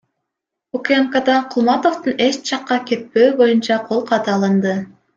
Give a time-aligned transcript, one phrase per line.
[0.79, 4.79] УКМКда Кулматовдон эч жакка кетпөө боюнча кол каты алынды.